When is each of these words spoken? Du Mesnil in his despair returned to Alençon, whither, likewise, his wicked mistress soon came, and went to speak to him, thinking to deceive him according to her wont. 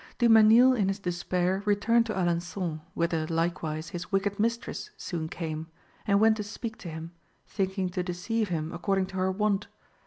Du 0.17 0.27
Mesnil 0.29 0.73
in 0.75 0.87
his 0.87 0.97
despair 0.97 1.61
returned 1.63 2.07
to 2.07 2.13
Alençon, 2.15 2.81
whither, 2.95 3.27
likewise, 3.27 3.89
his 3.89 4.11
wicked 4.11 4.39
mistress 4.39 4.89
soon 4.97 5.29
came, 5.29 5.67
and 6.07 6.19
went 6.19 6.37
to 6.37 6.43
speak 6.43 6.75
to 6.79 6.89
him, 6.89 7.11
thinking 7.45 7.87
to 7.89 8.01
deceive 8.01 8.49
him 8.49 8.71
according 8.73 9.05
to 9.05 9.17
her 9.17 9.31
wont. 9.31 9.67